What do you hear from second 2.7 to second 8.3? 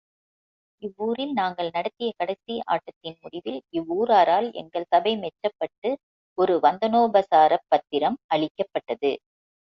ஆட்டத்தின் முடிவில் இவ்வூராரால் எங்கள் சபை மெச்சப்பட்டு ஒரு வந்தனோபசாரப் பத்திரம்